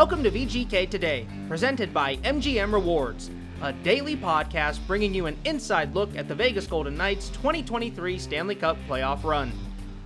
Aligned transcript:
Welcome 0.00 0.22
to 0.22 0.30
VGK 0.30 0.88
Today, 0.88 1.26
presented 1.46 1.92
by 1.92 2.16
MGM 2.16 2.72
Rewards, 2.72 3.30
a 3.60 3.74
daily 3.74 4.16
podcast 4.16 4.78
bringing 4.86 5.12
you 5.12 5.26
an 5.26 5.36
inside 5.44 5.94
look 5.94 6.08
at 6.16 6.26
the 6.26 6.34
Vegas 6.34 6.66
Golden 6.66 6.96
Knights 6.96 7.28
2023 7.28 8.18
Stanley 8.18 8.54
Cup 8.54 8.78
playoff 8.88 9.22
run. 9.24 9.52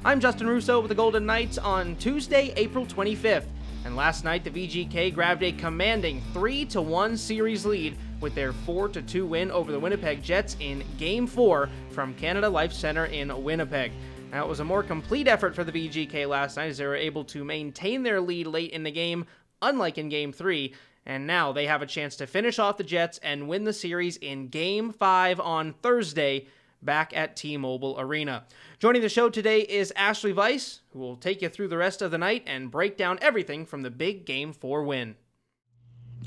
I'm 0.04 0.18
Justin 0.18 0.48
Russo 0.48 0.80
with 0.80 0.88
the 0.88 0.96
Golden 0.96 1.24
Knights 1.24 1.58
on 1.58 1.94
Tuesday, 1.94 2.52
April 2.56 2.84
25th, 2.84 3.46
and 3.84 3.94
last 3.94 4.24
night 4.24 4.42
the 4.42 4.50
VGK 4.50 5.14
grabbed 5.14 5.44
a 5.44 5.52
commanding 5.52 6.20
3 6.32 6.64
1 6.64 7.16
series 7.16 7.64
lead 7.64 7.96
with 8.20 8.34
their 8.34 8.52
4 8.52 8.88
2 8.88 9.24
win 9.24 9.52
over 9.52 9.70
the 9.70 9.78
Winnipeg 9.78 10.24
Jets 10.24 10.56
in 10.58 10.82
Game 10.98 11.28
4 11.28 11.70
from 11.90 12.14
Canada 12.14 12.48
Life 12.48 12.72
Center 12.72 13.04
in 13.04 13.44
Winnipeg. 13.44 13.92
Now, 14.32 14.44
it 14.44 14.48
was 14.48 14.58
a 14.58 14.64
more 14.64 14.82
complete 14.82 15.28
effort 15.28 15.54
for 15.54 15.62
the 15.62 15.70
VGK 15.70 16.28
last 16.28 16.56
night 16.56 16.66
as 16.66 16.78
they 16.78 16.86
were 16.86 16.96
able 16.96 17.22
to 17.26 17.44
maintain 17.44 18.02
their 18.02 18.20
lead 18.20 18.48
late 18.48 18.72
in 18.72 18.82
the 18.82 18.90
game, 18.90 19.26
unlike 19.62 19.98
in 19.98 20.08
Game 20.08 20.32
3. 20.32 20.74
And 21.06 21.26
now 21.26 21.52
they 21.52 21.66
have 21.66 21.82
a 21.82 21.86
chance 21.86 22.16
to 22.16 22.26
finish 22.26 22.58
off 22.58 22.78
the 22.78 22.84
Jets 22.84 23.18
and 23.22 23.48
win 23.48 23.64
the 23.64 23.72
series 23.72 24.16
in 24.16 24.48
Game 24.48 24.90
5 24.90 25.38
on 25.40 25.74
Thursday 25.82 26.46
back 26.82 27.16
at 27.16 27.36
T 27.36 27.56
Mobile 27.56 27.96
Arena. 27.98 28.44
Joining 28.78 29.02
the 29.02 29.08
show 29.08 29.28
today 29.28 29.60
is 29.60 29.92
Ashali 29.96 30.32
Vise, 30.32 30.80
who 30.92 30.98
will 30.98 31.16
take 31.16 31.42
you 31.42 31.48
through 31.48 31.68
the 31.68 31.76
rest 31.76 32.02
of 32.02 32.10
the 32.10 32.18
night 32.18 32.42
and 32.46 32.70
break 32.70 32.96
down 32.96 33.18
everything 33.20 33.66
from 33.66 33.82
the 33.82 33.90
big 33.90 34.24
Game 34.24 34.52
4 34.52 34.82
win. 34.82 35.16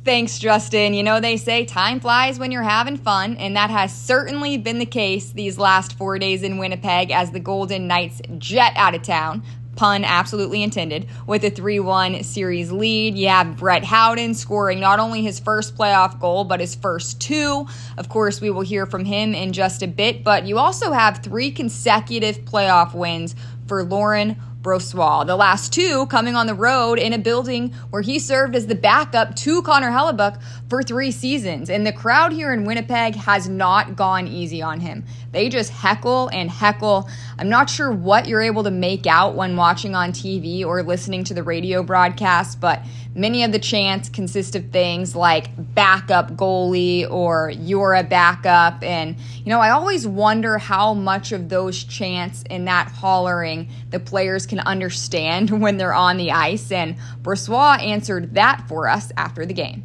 Thanks, 0.03 0.39
Justin. 0.39 0.93
You 0.93 1.03
know, 1.03 1.19
they 1.19 1.35
say 1.35 1.65
time 1.65 1.99
flies 1.99 2.39
when 2.39 2.51
you're 2.51 2.63
having 2.63 2.97
fun, 2.97 3.35
and 3.37 3.57
that 3.57 3.69
has 3.69 3.93
certainly 3.93 4.57
been 4.57 4.79
the 4.79 4.85
case 4.85 5.31
these 5.31 5.57
last 5.57 5.97
four 5.97 6.17
days 6.17 6.43
in 6.43 6.57
Winnipeg 6.57 7.11
as 7.11 7.31
the 7.31 7.41
Golden 7.41 7.87
Knights 7.87 8.21
jet 8.37 8.71
out 8.77 8.95
of 8.95 9.01
town. 9.01 9.43
Pun 9.77 10.03
absolutely 10.03 10.63
intended. 10.63 11.07
With 11.25 11.45
a 11.45 11.49
3 11.49 11.79
1 11.79 12.23
series 12.23 12.71
lead, 12.71 13.15
you 13.15 13.29
have 13.29 13.57
Brett 13.57 13.85
Howden 13.85 14.33
scoring 14.33 14.79
not 14.79 14.99
only 14.99 15.21
his 15.21 15.39
first 15.39 15.77
playoff 15.77 16.19
goal, 16.19 16.43
but 16.43 16.59
his 16.59 16.75
first 16.75 17.21
two. 17.21 17.65
Of 17.97 18.09
course, 18.09 18.41
we 18.41 18.49
will 18.49 18.61
hear 18.61 18.85
from 18.85 19.05
him 19.05 19.33
in 19.33 19.53
just 19.53 19.83
a 19.83 19.87
bit, 19.87 20.23
but 20.23 20.45
you 20.45 20.57
also 20.57 20.91
have 20.91 21.19
three 21.19 21.51
consecutive 21.51 22.39
playoff 22.39 22.93
wins 22.93 23.35
for 23.67 23.83
Laurent 23.83 24.37
Brossoit. 24.67 25.27
The 25.27 25.37
last 25.37 25.71
two 25.71 26.07
coming 26.07 26.35
on 26.35 26.45
the 26.45 26.53
road 26.53 26.99
in 26.99 27.13
a 27.13 27.17
building 27.17 27.73
where 27.89 28.01
he 28.01 28.19
served 28.19 28.53
as 28.53 28.67
the 28.67 28.75
backup 28.75 29.33
to 29.37 29.61
Connor 29.61 29.91
Hellebuyck 29.91 30.41
for 30.69 30.83
three 30.83 31.09
seasons. 31.09 31.69
And 31.69 31.87
the 31.87 31.93
crowd 31.93 32.33
here 32.33 32.51
in 32.51 32.65
Winnipeg 32.65 33.15
has 33.15 33.47
not 33.47 33.95
gone 33.95 34.27
easy 34.27 34.61
on 34.61 34.81
him. 34.81 35.05
They 35.31 35.47
just 35.47 35.69
heckle 35.69 36.27
and 36.33 36.51
heckle. 36.51 37.09
I'm 37.39 37.47
not 37.47 37.69
sure 37.69 37.93
what 37.93 38.27
you're 38.27 38.41
able 38.41 38.65
to 38.65 38.71
make 38.71 39.07
out 39.07 39.35
when 39.35 39.55
watching 39.55 39.95
on 39.95 40.11
TV 40.11 40.65
or 40.65 40.83
listening 40.83 41.23
to 41.25 41.33
the 41.33 41.43
radio 41.43 41.81
broadcast, 41.81 42.59
but 42.59 42.81
many 43.17 43.43
of 43.43 43.51
the 43.51 43.59
chants 43.59 44.09
consist 44.09 44.55
of 44.55 44.69
things 44.69 45.15
like 45.15 45.49
backup 45.73 46.33
goalie 46.33 47.09
or 47.09 47.49
you're 47.49 47.95
a 47.95 48.03
backup. 48.03 48.81
And, 48.83 49.17
you 49.43 49.49
know, 49.49 49.59
I 49.59 49.71
always 49.71 50.07
wonder 50.07 50.59
how 50.59 50.93
much 50.93 51.31
of 51.31 51.49
those 51.49 51.83
chants 51.83 52.43
and 52.49 52.67
that 52.67 52.89
hollering 52.91 53.69
the 53.89 53.99
players 53.99 54.45
can 54.45 54.59
understand 54.59 55.49
when 55.61 55.77
they're 55.77 55.93
on 55.93 56.17
the 56.17 56.31
ice. 56.31 56.71
And 56.71 56.95
Brossoit 57.23 57.81
answered 57.81 58.35
that 58.35 58.67
for 58.67 58.87
us 58.87 59.11
after 59.17 59.45
the 59.45 59.53
game. 59.53 59.83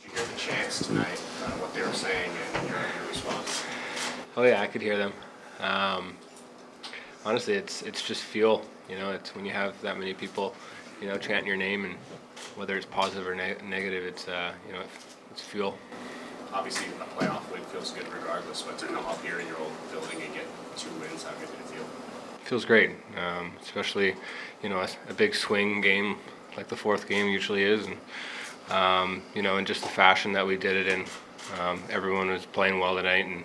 Did 0.00 0.04
you 0.04 0.10
hear 0.16 0.26
the 0.26 0.38
chants 0.38 0.86
tonight, 0.86 1.22
uh, 1.44 1.50
what 1.50 1.74
they 1.74 1.82
were 1.82 1.92
saying, 1.92 2.30
and 2.54 2.68
your, 2.68 2.78
your 2.78 3.08
response? 3.08 3.64
Oh 4.36 4.44
yeah, 4.44 4.62
I 4.62 4.66
could 4.66 4.80
hear 4.80 4.96
them. 4.96 5.12
Um, 5.60 6.16
honestly, 7.24 7.54
it's 7.54 7.82
it's 7.82 8.02
just 8.02 8.22
fuel. 8.22 8.64
You 8.88 8.98
know, 8.98 9.10
it's 9.12 9.34
when 9.34 9.44
you 9.44 9.52
have 9.52 9.80
that 9.82 9.98
many 9.98 10.12
people, 10.14 10.54
you 11.00 11.08
know, 11.08 11.18
chanting 11.18 11.46
your 11.46 11.56
name, 11.56 11.84
and 11.84 11.94
whether 12.56 12.76
it's 12.76 12.86
positive 12.86 13.26
or 13.26 13.34
neg- 13.34 13.64
negative, 13.64 14.04
it's 14.04 14.28
uh, 14.28 14.52
you 14.66 14.72
know, 14.72 14.82
it's 15.30 15.42
fuel. 15.42 15.76
Obviously, 16.52 16.86
a 17.00 17.20
playoff 17.20 17.50
win 17.50 17.62
feels 17.62 17.90
good 17.92 18.06
regardless, 18.12 18.62
but 18.62 18.78
to 18.78 18.86
come 18.86 19.06
up 19.06 19.22
here 19.22 19.38
in 19.38 19.46
your 19.46 19.58
old 19.58 19.72
building 19.90 20.20
and 20.22 20.34
get 20.34 20.44
two 20.76 20.90
wins, 21.00 21.22
how 21.22 21.30
good 21.32 21.50
did 21.50 21.60
it 21.60 21.66
feel? 21.66 21.84
feels 22.44 22.64
great, 22.64 22.90
um, 23.16 23.52
especially 23.62 24.14
you 24.62 24.68
know 24.68 24.80
a, 24.80 24.88
a, 25.08 25.14
big 25.14 25.34
swing 25.34 25.80
game 25.80 26.18
like 26.56 26.68
the 26.68 26.76
fourth 26.76 27.08
game 27.08 27.26
usually 27.28 27.62
is, 27.62 27.86
and 27.86 27.96
um, 28.70 29.22
you 29.34 29.42
know, 29.42 29.56
in 29.56 29.64
just 29.64 29.82
the 29.82 29.88
fashion 29.88 30.32
that 30.32 30.46
we 30.46 30.56
did 30.56 30.76
it 30.76 30.86
in. 30.86 31.06
Um, 31.58 31.82
everyone 31.90 32.28
was 32.28 32.46
playing 32.46 32.78
well 32.78 32.96
tonight, 32.96 33.26
and 33.26 33.44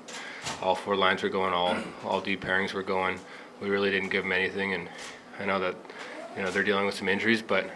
all 0.61 0.75
four 0.75 0.95
lines 0.95 1.23
were 1.23 1.29
going, 1.29 1.53
all 1.53 1.77
all 2.03 2.21
D 2.21 2.35
pairings 2.35 2.73
were 2.73 2.83
going. 2.83 3.19
We 3.61 3.69
really 3.69 3.89
didn't 3.89 4.09
give 4.09 4.23
them 4.23 4.31
anything, 4.31 4.73
and 4.73 4.89
I 5.39 5.45
know 5.45 5.59
that 5.59 5.75
you 6.35 6.43
know 6.43 6.51
they're 6.51 6.63
dealing 6.63 6.85
with 6.85 6.95
some 6.95 7.07
injuries, 7.07 7.41
but 7.41 7.69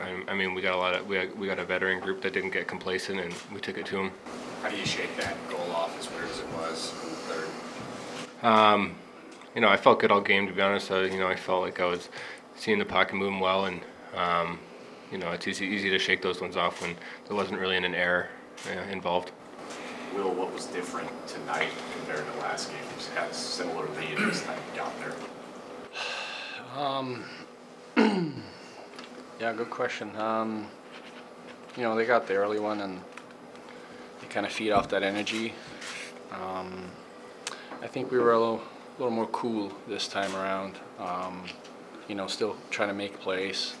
I, 0.00 0.22
I 0.28 0.34
mean 0.34 0.54
we 0.54 0.62
got 0.62 0.74
a 0.74 0.78
lot 0.78 0.94
of 0.94 1.06
we 1.06 1.16
got, 1.16 1.36
we 1.36 1.46
got 1.46 1.58
a 1.58 1.64
veteran 1.64 2.00
group 2.00 2.20
that 2.22 2.32
didn't 2.32 2.50
get 2.50 2.66
complacent, 2.68 3.20
and 3.20 3.34
we 3.52 3.60
took 3.60 3.78
it 3.78 3.86
to 3.86 3.96
them. 3.96 4.12
How 4.62 4.70
do 4.70 4.76
you 4.76 4.86
shake 4.86 5.16
that 5.16 5.34
goal 5.48 5.70
off 5.72 5.98
as 5.98 6.10
weird 6.10 6.28
as 6.30 6.40
it 6.40 6.48
was 6.48 6.92
in 7.02 7.10
the 7.10 7.16
third? 7.16 8.46
Um, 8.46 8.96
you 9.54 9.60
know, 9.60 9.68
I 9.68 9.76
felt 9.76 10.00
good 10.00 10.10
all 10.10 10.20
game 10.20 10.46
to 10.46 10.52
be 10.52 10.60
honest. 10.60 10.90
I, 10.90 11.04
you 11.04 11.18
know, 11.18 11.28
I 11.28 11.36
felt 11.36 11.62
like 11.62 11.80
I 11.80 11.86
was 11.86 12.08
seeing 12.56 12.78
the 12.78 12.84
puck 12.84 13.10
and 13.10 13.18
moving 13.18 13.40
well, 13.40 13.66
and 13.66 13.80
um, 14.14 14.58
you 15.10 15.18
know, 15.18 15.30
it's 15.32 15.48
easy 15.48 15.66
easy 15.66 15.90
to 15.90 15.98
shake 15.98 16.22
those 16.22 16.40
ones 16.40 16.56
off 16.56 16.82
when 16.82 16.96
there 17.26 17.36
wasn't 17.36 17.58
really 17.58 17.76
an 17.76 17.94
error 17.94 18.28
uh, 18.66 18.92
involved. 18.92 19.32
Will, 20.14 20.32
what 20.32 20.52
was 20.52 20.66
different 20.66 21.10
tonight 21.26 21.68
compared 21.98 22.24
to 22.32 22.40
last 22.40 22.70
game? 22.70 22.78
You 22.98 23.20
had 23.20 23.30
a 23.30 23.34
similar 23.34 23.86
lead 23.98 24.16
this 24.18 24.42
time 24.44 24.58
you 24.72 24.80
got 24.80 24.98
there. 25.00 25.12
Um, 26.76 27.24
yeah, 29.40 29.52
good 29.52 29.70
question. 29.70 30.16
Um, 30.16 30.66
you 31.76 31.82
know, 31.82 31.94
they 31.94 32.06
got 32.06 32.26
the 32.26 32.34
early 32.34 32.58
one 32.58 32.80
and 32.80 33.00
they 34.20 34.26
kind 34.28 34.46
of 34.46 34.52
feed 34.52 34.72
off 34.72 34.88
that 34.88 35.02
energy. 35.02 35.52
Um, 36.32 36.90
I 37.82 37.86
think 37.86 38.10
we 38.10 38.18
were 38.18 38.32
a 38.32 38.38
little, 38.38 38.62
little 38.98 39.12
more 39.12 39.26
cool 39.26 39.72
this 39.86 40.08
time 40.08 40.34
around. 40.34 40.78
Um, 40.98 41.44
you 42.08 42.14
know, 42.14 42.26
still 42.26 42.56
trying 42.70 42.88
to 42.88 42.94
make 42.94 43.20
plays. 43.20 43.74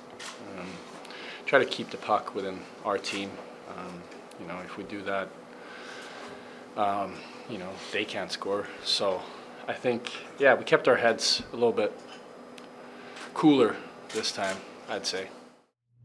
Um, 0.58 0.66
try 1.46 1.58
to 1.58 1.64
keep 1.64 1.90
the 1.90 1.96
puck 1.96 2.34
within 2.34 2.60
our 2.84 2.98
team. 2.98 3.30
Um, 3.76 4.02
you 4.38 4.46
know, 4.46 4.58
if 4.64 4.76
we 4.76 4.84
do 4.84 5.00
that, 5.02 5.28
um, 6.76 7.14
you 7.48 7.56
know, 7.56 7.70
they 7.92 8.04
can't 8.04 8.30
score. 8.30 8.66
So 8.84 9.22
I 9.66 9.72
think, 9.72 10.12
yeah, 10.38 10.54
we 10.54 10.64
kept 10.64 10.86
our 10.86 10.96
heads 10.96 11.42
a 11.52 11.56
little 11.56 11.72
bit 11.72 11.92
cooler 13.32 13.76
this 14.12 14.32
time, 14.32 14.56
I'd 14.88 15.06
say. 15.06 15.28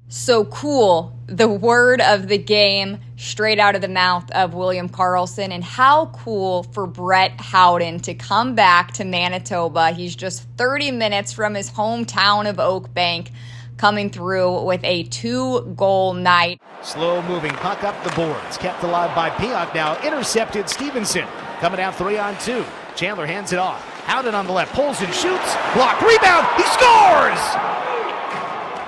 So 0.08 0.46
cool, 0.46 1.18
the 1.28 1.48
word 1.48 2.02
of 2.02 2.28
the 2.28 2.38
game 2.38 3.00
straight 3.16 3.60
out 3.60 3.76
of 3.76 3.82
the 3.82 3.88
mouth 3.88 4.30
of 4.32 4.54
William 4.54 4.90
Karlsson. 4.90 5.52
And 5.52 5.64
how 5.64 6.08
cool 6.08 6.64
for 6.64 6.86
Brett 6.86 7.40
Howden 7.40 8.00
to 8.02 8.14
come 8.14 8.56
back 8.56 8.92
to 8.94 9.06
Manitoba. 9.06 9.92
He's 9.92 10.16
just 10.16 10.48
30 10.58 10.92
minutes 10.92 11.32
from 11.32 11.54
his 11.54 11.72
hometown 11.72 12.50
of 12.50 12.58
Oakbank 12.58 13.30
coming 13.78 14.10
through 14.10 14.64
with 14.64 14.84
a 14.84 15.04
two 15.04 15.62
goal 15.76 16.14
night. 16.14 16.62
Slow 16.84 17.22
moving 17.24 17.52
puck 17.54 17.84
up 17.84 18.04
the 18.04 18.12
boards. 18.12 18.58
Kept 18.58 18.84
alive 18.84 19.16
by 19.16 19.30
Pionk 19.30 19.74
now. 19.74 20.00
Intercepted 20.06 20.68
Stephenson. 20.68 21.26
Coming 21.60 21.80
out 21.80 21.96
three 21.96 22.18
on 22.18 22.38
two. 22.40 22.66
Chandler 22.96 23.26
hands 23.26 23.54
it 23.54 23.60
off. 23.60 23.82
Howden 24.06 24.36
on 24.36 24.46
the 24.46 24.52
left. 24.52 24.74
Pulls 24.74 25.02
and 25.02 25.14
shoots. 25.14 25.56
Block. 25.74 26.02
Rebound. 26.02 26.48
He 26.58 26.64
scores! 26.64 27.42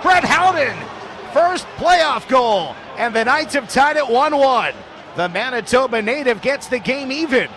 Brett 0.04 0.24
Howden. 0.26 0.76
First 1.34 1.66
playoff 1.78 2.30
goal. 2.30 2.76
And 2.98 3.16
the 3.16 3.26
Knights 3.26 3.56
have 3.56 3.68
tied 3.68 3.98
it 3.98 4.08
1 4.08 4.38
1. 4.38 4.74
The 5.16 5.30
Manitoba 5.30 6.02
native 6.02 6.42
gets 6.42 6.68
the 6.68 6.80
game 6.80 7.12
even. 7.12 7.50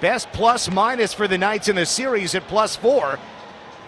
Best 0.00 0.30
plus 0.32 0.70
minus 0.70 1.14
for 1.14 1.26
the 1.26 1.38
Knights 1.38 1.68
in 1.68 1.76
the 1.76 1.86
series 1.86 2.34
at 2.34 2.46
plus 2.46 2.76
four. 2.76 3.18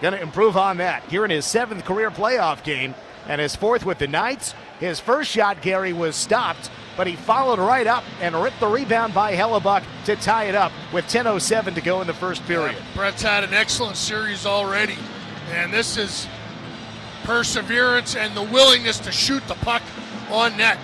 Going 0.01 0.13
to 0.13 0.21
improve 0.21 0.57
on 0.57 0.77
that 0.77 1.03
here 1.03 1.25
in 1.25 1.31
his 1.31 1.45
seventh 1.45 1.85
career 1.85 2.09
playoff 2.09 2.63
game 2.63 2.95
and 3.27 3.39
his 3.39 3.55
fourth 3.55 3.85
with 3.85 3.99
the 3.99 4.07
Knights. 4.07 4.55
His 4.79 4.99
first 4.99 5.29
shot, 5.29 5.61
Gary, 5.61 5.93
was 5.93 6.15
stopped, 6.15 6.71
but 6.97 7.05
he 7.05 7.15
followed 7.15 7.59
right 7.59 7.85
up 7.85 8.03
and 8.21 8.33
ripped 8.35 8.59
the 8.59 8.67
rebound 8.67 9.13
by 9.13 9.35
Hellebuyck 9.35 9.83
to 10.05 10.15
tie 10.15 10.45
it 10.45 10.55
up 10.55 10.71
with 10.93 11.05
10.07 11.05 11.75
to 11.75 11.81
go 11.81 12.01
in 12.01 12.07
the 12.07 12.13
first 12.13 12.43
period. 12.45 12.75
Yeah, 12.75 12.95
Brett's 12.95 13.21
had 13.21 13.43
an 13.43 13.53
excellent 13.53 13.97
series 13.97 14.45
already, 14.45 14.97
and 15.51 15.71
this 15.71 15.97
is 15.97 16.27
perseverance 17.29 18.15
and 18.15 18.35
the 18.35 18.41
willingness 18.41 18.97
to 18.97 19.11
shoot 19.11 19.47
the 19.47 19.53
puck 19.53 19.83
on 20.31 20.57
net. 20.57 20.79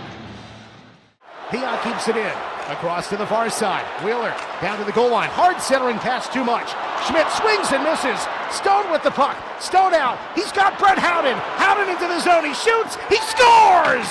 Pionk 1.48 1.82
keeps 1.82 2.08
it 2.08 2.16
in. 2.16 2.34
Across 2.68 3.10
to 3.10 3.18
the 3.18 3.26
far 3.26 3.50
side. 3.50 3.84
Wheeler 4.06 4.30
down 4.62 4.78
to 4.78 4.84
the 4.84 4.92
goal 4.92 5.10
line. 5.10 5.32
Hard 5.32 5.60
centering 5.60 5.98
pass 5.98 6.30
too 6.30 6.44
much. 6.44 6.70
Schmidt 7.08 7.28
swings 7.32 7.72
and 7.72 7.82
misses. 7.84 8.22
Stone 8.52 8.92
with 8.92 9.02
the 9.02 9.10
puck. 9.10 9.36
Stone 9.60 9.96
out. 9.96 10.20
He's 10.36 10.52
got 10.52 10.78
Brett 10.78 11.00
Howden. 11.00 11.34
Howden 11.34 11.90
into 11.90 12.08
the 12.08 12.20
zone. 12.20 12.46
He 12.46 12.54
shoots. 12.54 12.96
He 13.10 13.18
scores! 13.26 14.06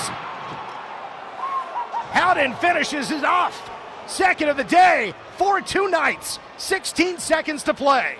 Howden 2.11 2.55
finishes 2.55 3.13
it 3.13 3.23
off. 3.23 3.71
Second 4.09 4.49
of 4.49 4.57
the 4.57 4.65
day. 4.65 5.15
4 5.37 5.61
2 5.61 5.89
Knights. 5.89 6.41
16 6.57 7.19
seconds 7.19 7.63
to 7.63 7.75
play. 7.75 8.17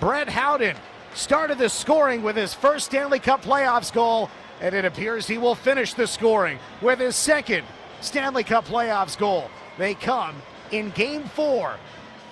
Brett 0.00 0.28
Howden 0.28 0.76
started 1.16 1.58
the 1.58 1.68
scoring 1.68 2.22
with 2.22 2.36
his 2.36 2.52
first 2.52 2.86
Stanley 2.86 3.18
Cup 3.18 3.42
playoffs 3.42 3.92
goal 3.92 4.30
and 4.60 4.74
it 4.74 4.84
appears 4.84 5.26
he 5.26 5.38
will 5.38 5.54
finish 5.54 5.94
the 5.94 6.06
scoring 6.06 6.58
with 6.80 6.98
his 6.98 7.16
second 7.16 7.64
Stanley 8.00 8.44
Cup 8.44 8.66
playoffs 8.66 9.16
goal. 9.16 9.50
They 9.78 9.94
come 9.94 10.36
in 10.70 10.90
game 10.90 11.24
four 11.24 11.76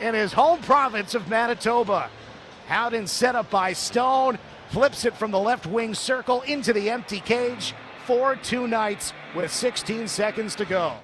in 0.01 0.15
his 0.15 0.33
home 0.33 0.61
province 0.61 1.15
of 1.15 1.29
Manitoba. 1.29 2.11
Howden 2.67 3.07
set 3.07 3.35
up 3.35 3.51
by 3.51 3.73
Stone, 3.73 4.39
flips 4.71 5.05
it 5.05 5.15
from 5.15 5.31
the 5.31 5.41
left 5.41 5.67
wing 5.67 5.95
circle 5.95 6.43
into 6.43 6.73
the 6.73 6.91
empty 6.91 7.21
cage. 7.21 7.75
4 8.07 8.37
2 8.37 8.69
Knights 8.69 9.15
with 9.35 9.51
16 9.51 10.09
seconds 10.09 10.55
to 10.57 10.67
go. 10.67 10.95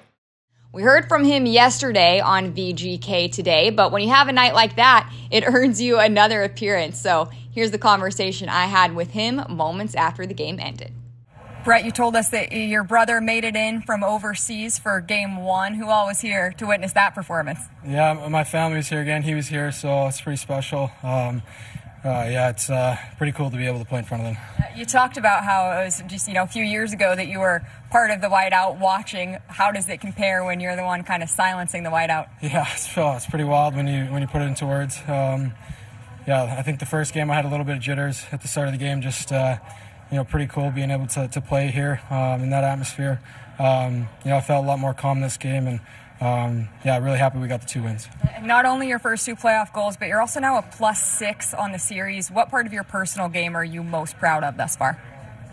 We 0.73 0.83
heard 0.83 1.09
from 1.09 1.25
him 1.25 1.45
yesterday 1.45 2.21
on 2.21 2.53
VGK 2.53 3.31
today, 3.33 3.71
but 3.71 3.91
when 3.91 4.03
you 4.03 4.09
have 4.09 4.27
a 4.27 4.31
night 4.31 4.53
like 4.53 4.77
that, 4.77 5.11
it 5.29 5.43
earns 5.47 5.81
you 5.81 5.99
another 5.99 6.43
appearance. 6.43 6.99
So 6.99 7.29
here's 7.51 7.71
the 7.71 7.77
conversation 7.77 8.49
I 8.49 8.65
had 8.65 8.95
with 8.95 9.11
him 9.11 9.43
moments 9.49 9.95
after 9.95 10.25
the 10.25 10.33
game 10.33 10.59
ended. 10.59 10.93
Brett, 11.63 11.85
you 11.85 11.91
told 11.91 12.15
us 12.15 12.29
that 12.29 12.51
your 12.51 12.83
brother 12.83 13.21
made 13.21 13.43
it 13.43 13.55
in 13.55 13.81
from 13.81 14.03
overseas 14.03 14.79
for 14.79 14.99
game 14.99 15.37
one. 15.37 15.75
Who 15.75 15.89
all 15.89 16.07
was 16.07 16.19
here 16.19 16.53
to 16.57 16.65
witness 16.65 16.93
that 16.93 17.13
performance? 17.13 17.59
Yeah, 17.85 18.27
my 18.29 18.43
family 18.43 18.77
was 18.77 18.89
here 18.89 19.01
again. 19.01 19.21
He 19.21 19.35
was 19.35 19.47
here, 19.47 19.71
so 19.71 20.07
it's 20.07 20.21
pretty 20.21 20.37
special. 20.37 20.89
Um, 21.03 21.43
uh, 22.03 22.25
yeah, 22.27 22.49
it's 22.49 22.67
uh, 22.67 22.97
pretty 23.17 23.31
cool 23.31 23.51
to 23.51 23.57
be 23.57 23.67
able 23.67 23.77
to 23.77 23.85
play 23.85 23.99
in 23.99 24.05
front 24.05 24.25
of 24.25 24.33
them. 24.33 24.43
Uh, 24.57 24.63
you 24.75 24.85
talked 24.85 25.17
about 25.17 25.43
how 25.43 25.79
it 25.79 25.85
was 25.85 26.01
just 26.07 26.27
you 26.27 26.33
know 26.33 26.43
a 26.43 26.47
few 26.47 26.63
years 26.63 26.93
ago 26.93 27.15
that 27.15 27.27
you 27.27 27.39
were 27.39 27.61
part 27.91 28.09
of 28.09 28.21
the 28.21 28.27
whiteout 28.27 28.79
watching. 28.79 29.37
How 29.47 29.71
does 29.71 29.87
it 29.87 30.01
compare 30.01 30.43
when 30.43 30.59
you're 30.59 30.75
the 30.75 30.83
one 30.83 31.03
kind 31.03 31.21
of 31.21 31.29
silencing 31.29 31.83
the 31.83 31.91
whiteout? 31.91 32.27
Yeah, 32.41 32.65
it's, 32.73 32.97
oh, 32.97 33.11
it's 33.11 33.27
pretty 33.27 33.45
wild 33.45 33.75
when 33.75 33.85
you 33.85 34.05
when 34.05 34.23
you 34.23 34.27
put 34.27 34.41
it 34.41 34.45
into 34.45 34.65
words. 34.65 34.99
Um, 35.07 35.53
yeah, 36.27 36.55
I 36.57 36.61
think 36.61 36.79
the 36.79 36.85
first 36.85 37.13
game 37.13 37.31
I 37.31 37.35
had 37.35 37.45
a 37.45 37.49
little 37.49 37.65
bit 37.65 37.77
of 37.77 37.81
jitters 37.81 38.25
at 38.31 38.41
the 38.41 38.47
start 38.47 38.67
of 38.67 38.73
the 38.73 38.77
game. 38.77 39.01
Just 39.01 39.31
uh, 39.31 39.57
you 40.11 40.17
know, 40.17 40.23
pretty 40.23 40.47
cool 40.47 40.71
being 40.71 40.91
able 40.91 41.07
to, 41.07 41.27
to 41.29 41.41
play 41.41 41.71
here 41.71 42.01
um, 42.09 42.43
in 42.43 42.49
that 42.49 42.63
atmosphere. 42.63 43.21
Um, 43.57 44.09
you 44.23 44.31
know, 44.31 44.37
I 44.37 44.41
felt 44.41 44.63
a 44.63 44.67
lot 44.67 44.79
more 44.79 44.93
calm 44.93 45.21
this 45.21 45.37
game, 45.37 45.67
and 45.67 45.79
um, 46.19 46.69
yeah, 46.83 46.97
really 46.99 47.17
happy 47.17 47.39
we 47.39 47.47
got 47.47 47.61
the 47.61 47.67
two 47.67 47.83
wins. 47.83 48.07
Not 48.43 48.65
only 48.65 48.87
your 48.87 48.99
first 48.99 49.25
two 49.25 49.35
playoff 49.35 49.73
goals, 49.73 49.97
but 49.97 50.07
you're 50.07 50.21
also 50.21 50.39
now 50.39 50.57
a 50.57 50.61
plus 50.61 51.01
six 51.03 51.53
on 51.53 51.71
the 51.71 51.79
series. 51.79 52.29
What 52.29 52.49
part 52.49 52.65
of 52.65 52.73
your 52.73 52.83
personal 52.83 53.29
game 53.29 53.55
are 53.55 53.63
you 53.63 53.83
most 53.83 54.17
proud 54.17 54.43
of 54.43 54.57
thus 54.57 54.75
far? 54.75 55.01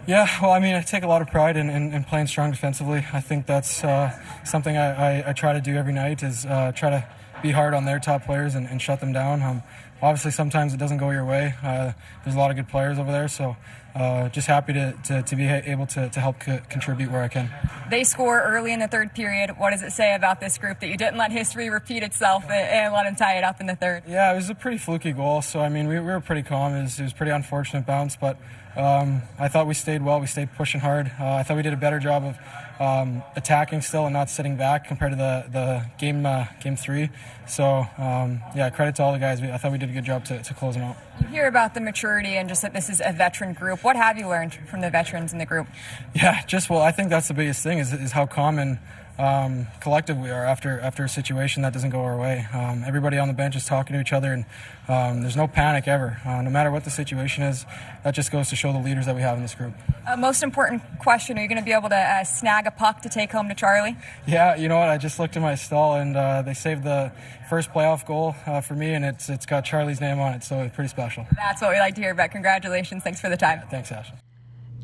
Yeah, 0.07 0.27
well, 0.41 0.53
I 0.53 0.59
mean, 0.59 0.75
I 0.75 0.81
take 0.81 1.03
a 1.03 1.07
lot 1.07 1.21
of 1.21 1.29
pride 1.29 1.59
in, 1.59 1.69
in, 1.69 1.93
in 1.93 2.03
playing 2.03 2.29
strong 2.29 2.51
defensively. 2.51 3.05
I 3.13 3.21
think 3.21 3.45
that's 3.45 3.85
uh, 3.85 4.11
something 4.43 4.75
I, 4.75 5.21
I, 5.21 5.31
I, 5.31 5.33
try 5.35 5.53
to 5.53 5.61
do 5.61 5.77
every 5.77 5.93
night 5.93 6.23
is 6.23 6.47
uh, 6.47 6.73
try 6.73 6.89
to 6.89 7.07
be 7.43 7.51
hard 7.51 7.75
on 7.75 7.85
their 7.85 7.99
top 7.99 8.25
players 8.25 8.55
and, 8.55 8.67
and 8.67 8.81
shut 8.81 9.01
them 9.01 9.13
down. 9.13 9.43
Um, 9.43 9.63
obviously, 10.03 10.31
sometimes 10.31 10.75
it 10.75 10.79
doesn't 10.79 10.99
go 10.99 11.11
your 11.11 11.25
way. 11.25 11.55
Uh, 11.63 11.93
there's 12.25 12.37
a 12.37 12.39
lot 12.39 12.51
of 12.51 12.57
good 12.57 12.69
players 12.69 12.99
over 12.99 13.11
there, 13.13 13.29
so 13.29 13.57
uh, 13.95 14.29
just 14.29 14.47
happy 14.47 14.73
to, 14.73 14.95
to, 15.05 15.23
to, 15.23 15.37
be 15.37 15.45
able 15.45 15.87
to, 15.87 16.09
to 16.09 16.21
help 16.21 16.39
co- 16.41 16.61
contribute 16.69 17.11
where 17.11 17.23
I 17.23 17.29
can. 17.29 17.51
They 17.91 18.05
score 18.05 18.41
early 18.41 18.73
in 18.73 18.81
the 18.81 18.87
third 18.87 19.15
period. 19.15 19.51
What 19.59 19.71
does 19.71 19.83
it 19.83 19.91
say 19.93 20.15
about 20.15 20.41
this 20.41 20.59
group 20.59 20.81
that 20.81 20.89
you 20.89 20.97
didn't 20.97 21.17
let 21.17 21.33
history 21.33 21.69
repeat 21.71 22.03
itself 22.03 22.45
and, 22.45 22.53
and 22.53 22.95
let 22.95 23.05
them 23.05 23.17
tie 23.17 23.39
it 23.39 23.45
up 23.45 23.61
in 23.61 23.67
the 23.67 23.77
third? 23.77 24.05
Yeah, 24.07 24.33
it 24.33 24.37
was 24.37 24.51
a 24.51 24.55
pretty 24.55 24.79
fluky 24.79 25.13
goal. 25.13 25.43
So, 25.43 25.61
I 25.61 25.69
mean, 25.69 25.89
we, 25.89 25.99
we 25.99 26.07
were 26.07 26.21
pretty 26.21 26.43
calm. 26.43 26.75
It 26.75 26.83
was, 26.83 27.01
it 27.01 27.05
was 27.05 27.13
pretty 27.13 27.33
unfortunate 27.33 27.87
bounce, 27.87 28.15
but 28.15 28.39
um, 28.77 29.23
I 29.39 29.49
thought 29.49 29.67
we 29.67 29.75
stayed 29.75 30.03
well. 30.03 30.21
We 30.21 30.27
stayed 30.27 30.53
pushing 30.55 30.81
hard. 30.81 31.11
Uh, 31.19 31.35
I 31.35 31.43
thought 31.43 31.57
we 31.57 31.63
did 31.63 31.73
a 31.73 31.79
better 31.79 31.99
job 31.99 32.25
of 32.25 32.39
um, 32.81 33.23
attacking 33.37 33.83
still 33.83 34.07
and 34.07 34.13
not 34.13 34.31
sitting 34.31 34.57
back 34.57 34.87
compared 34.87 35.13
to 35.13 35.17
the, 35.17 35.47
the 35.51 35.87
game 35.99 36.25
uh, 36.25 36.47
game 36.61 36.77
three. 36.77 37.11
So 37.47 37.87
um, 37.99 38.41
yeah, 38.55 38.71
credit 38.71 38.97
to 38.97 39.03
all 39.03 39.13
the 39.13 39.19
guys. 39.19 39.43
I 39.43 39.57
thought 39.57 39.73
we 39.73 39.79
did 39.79 39.91
a 39.91 39.93
good 39.93 40.05
job 40.05 40.25
to, 40.27 40.43
to 40.43 40.55
close 40.55 40.75
them 40.75 40.85
out. 40.85 40.97
You 41.21 41.27
hear 41.29 41.47
about 41.49 41.75
the 41.75 41.81
maturity 41.81 42.37
and 42.37 42.49
just 42.49 42.63
that 42.63 42.73
this 42.73 42.89
is 42.89 43.03
a 43.05 43.13
veteran 43.13 43.53
group. 43.53 43.83
What 43.83 43.97
have 43.97 44.19
you 44.19 44.29
learned 44.29 44.55
from 44.55 44.81
the 44.81 44.91
veterans 44.91 45.33
in 45.33 45.39
the 45.39 45.47
group? 45.47 45.67
Yeah, 46.15 46.45
just 46.47 46.71
well, 46.71 46.81
I 46.81 46.93
think 46.93 47.11
that's 47.11 47.29
the 47.29 47.35
biggest 47.35 47.63
thing 47.63 47.79
is, 47.79 47.93
is 47.93 48.13
how 48.13 48.27
common 48.27 48.79
um, 49.19 49.67
collective 49.81 50.17
we 50.17 50.31
are 50.31 50.45
after 50.45 50.79
after 50.81 51.05
a 51.05 51.09
situation 51.09 51.63
that 51.63 51.73
doesn't 51.73 51.91
go 51.91 52.01
our 52.01 52.17
way. 52.17 52.47
Um, 52.53 52.85
everybody 52.87 53.19
on 53.19 53.29
the 53.29 53.35
bench 53.35 53.57
is 53.57 53.67
talking 53.67 53.95
to 53.95 54.01
each 54.01 54.13
other, 54.13 54.33
and 54.33 54.45
um, 54.89 55.23
there's 55.23 55.37
no 55.37 55.49
panic 55.49 55.89
ever. 55.89 56.21
Uh, 56.25 56.43
no 56.43 56.51
matter 56.51 56.71
what 56.71 56.85
the 56.85 56.91
situation 56.91 57.43
is, 57.43 57.67
that 58.05 58.15
just 58.15 58.31
goes 58.31 58.49
to 58.51 58.57
show 58.57 58.73
the 58.73 58.79
leaders 58.79 59.07
that 59.07 59.17
we 59.17 59.23
have 59.23 59.37
in 59.37 59.43
this 59.43 59.55
group. 59.55 59.75
Uh, 60.07 60.17
most 60.17 60.43
important 60.43 60.83
question: 61.01 61.37
Are 61.39 61.43
you 61.43 61.49
going 61.49 61.59
to 61.59 61.65
be 61.65 61.73
able 61.73 61.89
to 61.89 61.97
uh, 61.97 62.25
snag 62.25 62.67
a 62.67 62.71
puck 62.71 63.03
to 63.03 63.09
take 63.09 63.33
home 63.33 63.49
to 63.49 63.55
Charlie? 63.55 63.97
Yeah, 64.27 64.55
you 64.55 64.69
know 64.69 64.79
what? 64.79 64.89
I 64.89 64.99
just 64.99 65.19
looked 65.19 65.37
in 65.37 65.43
my 65.43 65.57
stall, 65.57 65.97
and 65.97 66.17
uh, 66.17 66.43
they 66.43 66.55
saved 66.55 66.85
the 66.85 67.13
first 67.51 67.73
playoff 67.73 68.07
goal 68.07 68.37
uh, 68.47 68.61
for 68.61 68.75
me, 68.75 68.95
and 68.95 69.05
it's 69.05 69.29
it's 69.29 69.47
got 69.47 69.65
Charlie's 69.65 70.01
name 70.01 70.21
on 70.21 70.35
it, 70.35 70.45
so 70.45 70.61
it's 70.63 70.75
pretty 70.75 70.89
special. 70.89 71.27
That's 71.35 71.61
what 71.61 71.73
we 71.73 71.79
like 71.79 71.97
to 71.97 72.01
hear. 72.01 72.15
But 72.15 72.31
congratulations! 72.31 73.03
Thanks 73.03 73.21
for 73.21 73.29
the 73.29 73.37
time. 73.37 73.63
Thanks, 73.69 73.91
Ashali. 73.91 74.28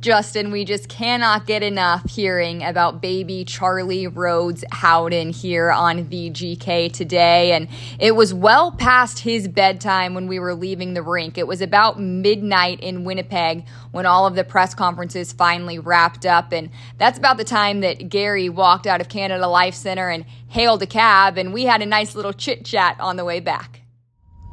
Justin, 0.05 0.51
we 0.51 0.67
just 0.67 0.91
cannot 0.91 1.47
get 1.47 1.63
enough 1.63 2.11
hearing 2.11 2.63
about 2.63 3.01
baby 3.01 3.43
Charlie 3.43 4.07
Rhodes 4.07 4.63
Howden 4.71 5.31
here 5.31 5.73
on 5.73 6.05
VGK 6.05 6.93
today. 6.93 7.53
And 7.53 7.69
it 7.99 8.15
was 8.15 8.35
well 8.35 8.71
past 8.71 9.21
his 9.21 9.49
bedtime 9.49 10.13
when 10.13 10.27
we 10.27 10.39
were 10.39 10.55
leaving 10.55 10.93
the 10.93 11.01
rink. 11.01 11.39
It 11.39 11.47
was 11.47 11.63
about 11.63 11.99
midnight 11.99 12.81
in 12.81 13.05
Winnipeg 13.05 13.65
when 13.93 14.05
all 14.05 14.27
of 14.27 14.35
the 14.35 14.45
press 14.45 14.75
conferences 14.75 15.33
finally 15.33 15.79
wrapped 15.79 16.27
up. 16.27 16.53
And 16.53 16.69
that's 16.99 17.17
about 17.17 17.39
the 17.39 17.45
time 17.45 17.81
that 17.81 18.11
Gary 18.11 18.51
walked 18.51 18.87
out 18.87 19.01
of 19.01 19.09
Canada 19.09 19.49
Life 19.49 19.75
Center 19.75 20.11
and 20.11 20.27
hailed 20.49 20.83
a 20.83 20.87
cab. 20.87 21.39
And 21.39 21.55
we 21.55 21.65
had 21.65 21.81
a 21.81 21.87
nice 21.87 22.15
little 22.15 22.35
chit 22.35 22.67
chat 22.67 23.01
on 23.01 23.17
the 23.17 23.25
way 23.25 23.41
back. 23.41 23.84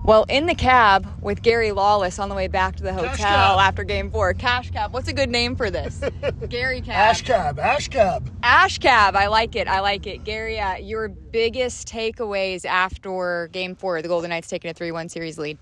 Well, 0.03 0.25
in 0.29 0.47
the 0.47 0.55
cab 0.55 1.07
with 1.21 1.43
Gary 1.43 1.71
Lawless 1.71 2.17
on 2.17 2.27
the 2.27 2.33
way 2.33 2.47
back 2.47 2.75
to 2.77 2.83
the 2.83 2.91
hotel 2.91 3.59
after 3.59 3.83
game 3.83 4.09
four. 4.09 4.33
Cash 4.33 4.71
cab. 4.71 4.93
What's 4.93 5.07
a 5.07 5.13
good 5.13 5.29
name 5.29 5.55
for 5.55 5.69
this? 5.69 6.01
Gary 6.49 6.81
cab. 6.81 6.95
Ash 6.95 7.21
cab. 7.21 7.59
Ash 7.59 7.87
cab. 7.87 8.31
Ash 8.41 8.79
cab. 8.79 9.15
I 9.15 9.27
like 9.27 9.55
it. 9.55 9.67
I 9.67 9.79
like 9.79 10.07
it. 10.07 10.23
Gary, 10.23 10.59
uh, 10.59 10.77
your 10.77 11.07
biggest 11.07 11.87
takeaways 11.87 12.65
after 12.65 13.47
game 13.51 13.75
four, 13.75 14.01
the 14.01 14.07
Golden 14.07 14.31
Knights 14.31 14.47
taking 14.47 14.71
a 14.71 14.73
3 14.73 14.91
1 14.91 15.07
series 15.07 15.37
lead? 15.37 15.59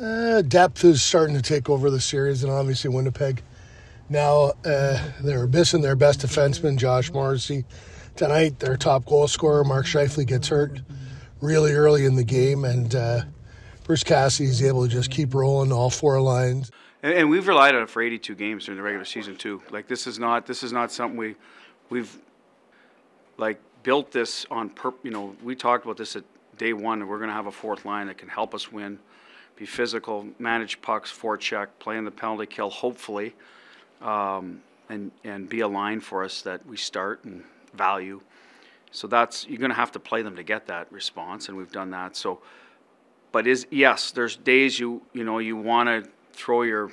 Uh, 0.00 0.40
depth 0.40 0.82
is 0.82 1.02
starting 1.02 1.36
to 1.36 1.42
take 1.42 1.68
over 1.68 1.90
the 1.90 2.00
series, 2.00 2.42
and 2.42 2.50
obviously 2.50 2.88
Winnipeg. 2.88 3.42
Now 4.08 4.52
uh, 4.64 4.98
they're 5.22 5.46
missing 5.46 5.82
their 5.82 5.96
best 5.96 6.20
defenseman, 6.20 6.78
Josh 6.78 7.12
Morrissey. 7.12 7.66
Tonight, 8.16 8.58
their 8.60 8.78
top 8.78 9.04
goal 9.04 9.28
scorer, 9.28 9.64
Mark 9.64 9.84
Scheifele, 9.84 10.26
gets 10.26 10.48
hurt 10.48 10.80
really 11.40 11.72
early 11.72 12.06
in 12.06 12.16
the 12.16 12.24
game, 12.24 12.64
and 12.64 12.94
uh, 12.94 13.20
Bruce 13.84 14.02
Cassidy 14.02 14.48
is 14.48 14.62
able 14.62 14.82
to 14.82 14.88
just 14.88 15.10
keep 15.10 15.34
rolling 15.34 15.70
all 15.70 15.90
four 15.90 16.20
lines. 16.20 16.70
And, 17.02 17.12
and, 17.12 17.30
we've 17.30 17.46
relied 17.46 17.74
on 17.74 17.82
it 17.82 17.90
for 17.90 18.02
82 18.02 18.34
games 18.34 18.64
during 18.64 18.78
the 18.78 18.82
regular 18.82 19.04
season 19.04 19.36
too. 19.36 19.62
Like 19.70 19.86
this 19.86 20.06
is 20.06 20.18
not 20.18 20.46
this 20.46 20.62
is 20.62 20.72
not 20.72 20.90
something 20.90 21.18
we 21.18 21.36
we've 21.90 22.18
like 23.36 23.60
built 23.82 24.10
this 24.10 24.46
on 24.50 24.70
perp. 24.70 24.94
You 25.02 25.10
know, 25.10 25.36
we 25.42 25.54
talked 25.54 25.84
about 25.84 25.98
this 25.98 26.16
at 26.16 26.24
day 26.56 26.72
one, 26.72 27.02
and 27.02 27.10
we're 27.10 27.18
going 27.18 27.28
to 27.28 27.34
have 27.34 27.46
a 27.46 27.52
fourth 27.52 27.84
line 27.84 28.06
that 28.06 28.16
can 28.16 28.28
help 28.28 28.54
us 28.54 28.72
win, 28.72 28.98
be 29.56 29.66
physical, 29.66 30.26
manage 30.38 30.80
pucks, 30.80 31.12
forecheck, 31.12 31.68
play 31.78 31.98
in 31.98 32.04
the 32.04 32.10
penalty 32.10 32.46
kill, 32.46 32.70
hopefully, 32.70 33.34
um, 34.00 34.62
and 34.88 35.10
and 35.24 35.46
be 35.46 35.60
a 35.60 35.68
line 35.68 36.00
for 36.00 36.24
us 36.24 36.40
that 36.40 36.64
we 36.66 36.78
start 36.78 37.22
and 37.24 37.44
value. 37.74 38.22
So 38.92 39.06
that's 39.08 39.46
you're 39.46 39.58
going 39.58 39.72
to 39.72 39.76
have 39.76 39.92
to 39.92 40.00
play 40.00 40.22
them 40.22 40.36
to 40.36 40.42
get 40.42 40.68
that 40.68 40.90
response, 40.90 41.48
and 41.48 41.58
we've 41.58 41.72
done 41.72 41.90
that. 41.90 42.16
So 42.16 42.40
but 43.34 43.48
is 43.48 43.66
yes, 43.72 44.12
there's 44.12 44.36
days 44.36 44.78
you 44.78 45.02
you 45.12 45.24
know 45.24 45.38
you 45.38 45.56
want 45.56 45.88
to 45.88 46.08
throw 46.32 46.62
your 46.62 46.92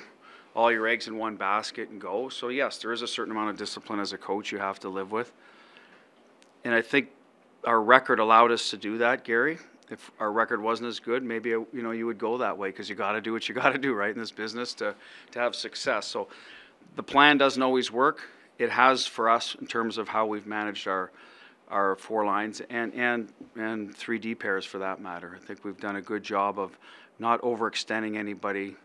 all 0.56 0.72
your 0.72 0.88
eggs 0.88 1.06
in 1.06 1.16
one 1.16 1.36
basket 1.36 1.88
and 1.88 2.00
go. 2.00 2.28
So 2.30 2.48
yes, 2.48 2.78
there 2.78 2.92
is 2.92 3.00
a 3.00 3.06
certain 3.06 3.30
amount 3.30 3.50
of 3.50 3.56
discipline 3.56 4.00
as 4.00 4.12
a 4.12 4.18
coach 4.18 4.50
you 4.50 4.58
have 4.58 4.80
to 4.80 4.88
live 4.88 5.12
with. 5.12 5.32
And 6.64 6.74
I 6.74 6.82
think 6.82 7.10
our 7.64 7.80
record 7.80 8.18
allowed 8.18 8.50
us 8.50 8.70
to 8.70 8.76
do 8.76 8.98
that, 8.98 9.22
Gary. 9.22 9.58
If 9.88 10.10
our 10.18 10.32
record 10.32 10.60
wasn't 10.60 10.88
as 10.88 10.98
good, 10.98 11.22
maybe 11.22 11.50
you 11.50 11.68
know 11.74 11.92
you 11.92 12.06
would 12.06 12.18
go 12.18 12.36
that 12.38 12.58
way 12.58 12.70
because 12.70 12.88
you 12.88 12.96
got 12.96 13.12
to 13.12 13.20
do 13.20 13.32
what 13.32 13.48
you 13.48 13.54
got 13.62 13.70
to 13.70 13.78
do, 13.78 13.94
right, 13.94 14.12
in 14.12 14.18
this 14.18 14.32
business 14.32 14.74
to 14.74 14.96
to 15.30 15.38
have 15.38 15.54
success. 15.54 16.08
So 16.08 16.26
the 16.96 17.04
plan 17.04 17.38
doesn't 17.38 17.62
always 17.62 17.92
work. 17.92 18.20
It 18.58 18.70
has 18.70 19.06
for 19.06 19.30
us 19.30 19.54
in 19.60 19.68
terms 19.68 19.96
of 19.96 20.08
how 20.08 20.26
we've 20.26 20.48
managed 20.48 20.88
our 20.88 21.12
our 21.68 21.96
four 21.96 22.24
lines 22.24 22.60
and, 22.68 22.92
and, 22.94 23.32
and 23.56 23.96
3D 23.96 24.38
pairs 24.38 24.64
for 24.64 24.78
that 24.78 25.00
matter. 25.00 25.38
I 25.40 25.44
think 25.44 25.64
we've 25.64 25.80
done 25.80 25.96
a 25.96 26.02
good 26.02 26.22
job 26.22 26.58
of 26.58 26.78
not 27.18 27.40
overextending 27.42 28.16
anybody 28.16 28.76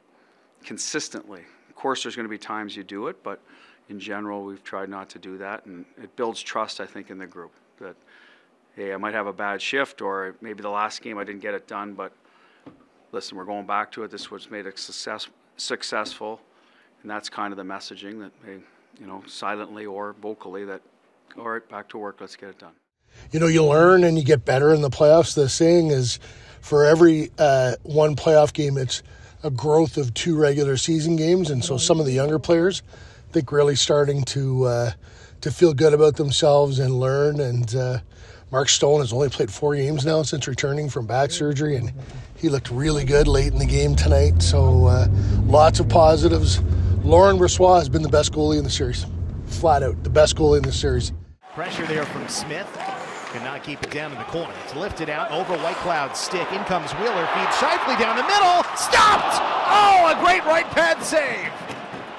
consistently. 0.64 1.44
Of 1.70 1.76
course, 1.76 2.04
there's 2.04 2.16
going 2.16 2.26
to 2.26 2.30
be 2.30 2.38
times 2.38 2.76
you 2.76 2.84
do 2.84 3.08
it, 3.08 3.22
but 3.24 3.42
in 3.90 4.00
general, 4.00 4.44
we've 4.44 4.64
tried 4.64 4.90
not 4.90 5.10
to 5.12 5.20
do 5.20 5.38
that, 5.38 5.66
and 5.66 5.86
it 6.02 6.16
builds 6.16 6.42
trust, 6.42 6.82
I 6.82 6.86
think, 6.86 7.10
in 7.10 7.18
the 7.18 7.28
group 7.28 7.52
that, 7.80 7.96
hey, 8.76 8.94
I 8.94 8.98
might 8.98 9.14
have 9.14 9.28
a 9.28 9.34
bad 9.34 9.62
shift, 9.62 10.02
or 10.02 10.36
maybe 10.42 10.62
the 10.62 10.70
last 10.70 11.02
game 11.02 11.18
I 11.18 11.24
didn't 11.24 11.42
get 11.42 11.54
it 11.54 11.68
done, 11.68 11.94
but 11.94 12.12
listen, 13.12 13.38
we're 13.38 13.46
going 13.46 13.66
back 13.66 13.92
to 13.94 14.04
it. 14.04 14.12
This 14.12 14.22
is 14.22 14.32
what's 14.32 14.52
made 14.52 14.66
it 14.66 14.78
success, 14.78 15.28
successful, 15.56 16.42
and 17.02 17.10
that's 17.10 17.30
kind 17.30 17.54
of 17.54 17.58
the 17.58 17.64
messaging 17.64 18.20
that, 18.20 18.32
hey, 18.46 18.60
you 19.00 19.08
know, 19.08 19.24
silently 19.26 19.86
or 19.86 20.14
vocally 20.22 20.66
that 20.66 20.82
all 21.38 21.50
right, 21.50 21.68
back 21.70 21.90
to 21.90 21.98
work. 21.98 22.18
Let's 22.20 22.36
get 22.36 22.50
it 22.50 22.60
done. 22.60 22.74
You 23.32 23.40
know, 23.40 23.48
you 23.48 23.64
learn 23.64 24.04
and 24.04 24.18
you 24.18 24.24
get 24.24 24.46
better 24.46 24.74
in 24.74 24.82
the 24.82 24.90
playoffs. 24.90 25.36
The 25.36 25.50
saying 25.50 25.88
is 25.88 26.20
for 26.62 26.86
every 26.86 27.32
uh, 27.38 27.76
one 27.84 28.16
playoff 28.16 28.54
game, 28.54 28.78
it's 28.78 29.04
a 29.44 29.50
growth 29.50 29.98
of 29.98 30.14
two 30.14 30.38
regular 30.38 30.78
season 30.78 31.16
games. 31.16 31.50
And 31.50 31.64
so 31.64 31.78
some 31.78 32.00
of 32.00 32.06
the 32.06 32.12
younger 32.12 32.40
players, 32.40 32.84
I 33.30 33.34
think 33.34 33.52
really 33.52 33.76
starting 33.76 34.24
to 34.26 34.66
uh, 34.66 34.92
to 35.42 35.52
feel 35.52 35.74
good 35.74 35.94
about 35.94 36.16
themselves 36.16 36.80
and 36.80 37.00
learn. 37.00 37.40
And 37.40 37.74
uh, 37.76 38.00
Mark 38.52 38.70
Stone 38.70 39.02
has 39.02 39.14
only 39.14 39.30
played 39.30 39.52
four 39.52 39.76
games 39.76 40.06
now 40.06 40.24
since 40.24 40.48
returning 40.48 40.90
from 40.90 41.06
back 41.06 41.32
surgery, 41.32 41.76
and 41.76 41.94
he 42.38 42.50
looked 42.50 42.72
really 42.72 43.04
good 43.06 43.28
late 43.28 43.52
in 43.52 43.60
the 43.60 43.66
game 43.66 43.96
tonight. 43.96 44.42
So 44.42 44.86
uh, 44.86 45.08
lots 45.44 45.80
of 45.80 45.90
positives. 45.90 46.62
Laurent 47.04 47.40
Brossoit 47.40 47.80
has 47.80 47.90
been 47.90 48.02
the 48.02 48.10
best 48.10 48.34
goalie 48.34 48.58
in 48.58 48.64
the 48.64 48.70
series, 48.70 49.06
flat 49.46 49.84
out 49.84 50.04
the 50.04 50.10
best 50.10 50.36
goalie 50.36 50.58
in 50.58 50.64
the 50.64 50.74
series. 50.74 51.14
Pressure 51.58 51.88
there 51.88 52.06
from 52.06 52.28
Smith. 52.28 52.72
Cannot 53.34 53.64
keep 53.64 53.82
it 53.82 53.90
down 53.90 54.12
in 54.12 54.18
the 54.20 54.24
corner. 54.26 54.54
It's 54.64 54.76
lifted 54.76 55.10
out 55.10 55.32
over 55.32 55.58
Whitecloud's 55.58 56.20
stick. 56.20 56.48
In 56.52 56.64
comes 56.66 56.92
Wheeler. 56.92 57.26
Feeds 57.34 57.56
Scheifele 57.56 58.00
down 58.00 58.16
the 58.16 58.22
middle. 58.22 58.62
Stopped! 58.78 59.42
Oh, 59.66 60.14
a 60.16 60.24
great 60.24 60.46
right 60.46 60.68
pad 60.68 61.02
save. 61.02 61.52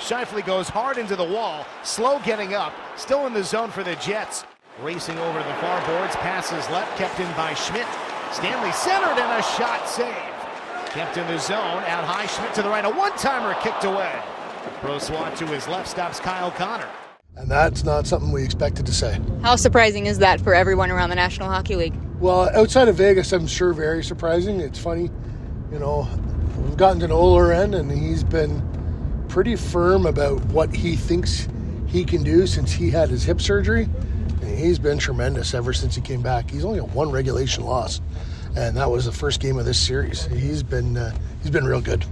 Scheifele 0.01 0.45
goes 0.45 0.69
hard 0.69 0.99
into 0.99 1.15
the 1.15 1.23
wall. 1.23 1.65
Slow 1.85 2.19
getting 2.25 2.55
up. 2.55 2.73
Still 2.97 3.29
in 3.29 3.33
the 3.33 3.45
zone 3.45 3.71
for 3.71 3.85
the 3.85 3.95
Jets. 3.95 4.45
Racing 4.83 5.17
over 5.19 5.41
to 5.41 5.47
the 5.47 5.55
far 5.55 5.87
boards. 5.87 6.17
Passes 6.17 6.69
left. 6.71 6.99
Kept 6.99 7.21
in 7.21 7.33
by 7.37 7.55
Schmidt. 7.55 7.87
Stanley 8.33 8.73
centered 8.73 9.23
and 9.23 9.39
a 9.39 9.43
shot 9.55 9.89
save. 9.89 10.91
Kept 10.91 11.17
in 11.17 11.25
the 11.29 11.39
zone. 11.39 11.85
Out 11.87 12.03
high. 12.03 12.27
Schmidt 12.27 12.55
to 12.55 12.63
the 12.63 12.69
right. 12.69 12.85
A 12.85 12.91
one-timer 12.91 13.55
kicked 13.63 13.85
away. 13.85 14.21
Brossoit 14.81 15.37
to 15.37 15.47
his 15.47 15.69
left 15.69 15.87
stops 15.87 16.19
Kyle 16.19 16.51
Connor. 16.51 16.89
And 17.39 17.49
that's 17.49 17.85
not 17.85 18.07
something 18.07 18.33
we 18.33 18.43
expected 18.43 18.85
to 18.87 18.93
say. 18.93 19.21
How 19.43 19.55
surprising 19.55 20.07
is 20.07 20.19
that 20.19 20.41
for 20.41 20.55
everyone 20.55 20.91
around 20.91 21.11
the 21.11 21.17
National 21.17 21.49
Hockey 21.49 21.77
League? 21.77 21.95
Well, 22.19 22.51
outside 22.53 22.89
of 22.89 22.97
Vegas, 22.97 23.33
I'm 23.33 23.47
sure 23.47 23.73
very 23.73 24.03
surprising. 24.03 24.61
It's 24.61 24.79
funny, 24.79 25.09
you 25.71 25.79
know, 25.79 26.09
we've 26.57 26.77
gotten 26.77 26.99
to 27.01 27.09
know 27.09 27.25
Laurent, 27.25 27.77
and 27.77 27.91
he's 27.93 28.25
been 28.25 28.61
pretty 29.29 29.55
firm 29.55 30.05
about 30.05 30.45
what 30.47 30.75
he 30.75 30.97
thinks 30.97 31.47
he 31.87 32.05
can 32.05 32.25
do 32.25 32.47
since 32.47 32.73
he 32.73 32.91
had 32.91 33.09
his 33.09 33.23
hip 33.23 33.41
surgery. 33.41 33.85
And 34.43 34.59
he's 34.59 34.81
been 34.81 34.99
tremendous 34.99 35.55
ever 35.55 35.73
since 35.73 35.95
he 35.95 36.01
came 36.01 36.23
back. 36.23 36.51
He's 36.51 36.65
only 36.65 36.81
got 36.81 36.91
one 36.91 37.13
regulation 37.13 37.65
loss, 37.65 38.01
and 38.57 38.77
that 38.77 38.91
was 38.91 39.05
the 39.05 39.13
first 39.13 39.39
game 39.39 39.59
of 39.59 39.65
this 39.65 39.79
series. 39.79 40.27
He's 40.27 40.65
been 40.65 40.97
uh, 40.97 41.17
he's 41.43 41.51
been 41.51 41.65
real 41.65 41.81
good. 41.81 42.05